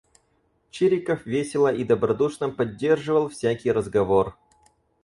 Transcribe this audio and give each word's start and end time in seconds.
Чириков 0.71 1.27
весело 1.27 1.71
и 1.71 1.83
добродушно 1.83 2.49
поддерживал 2.49 3.29
всякий 3.29 3.71
разговор. 3.71 4.35